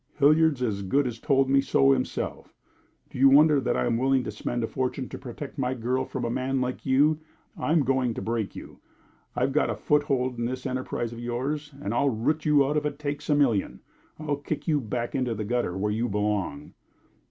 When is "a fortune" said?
4.63-5.07